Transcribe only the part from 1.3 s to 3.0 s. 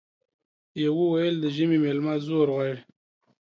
د ژمي ميلمه زور غواړي،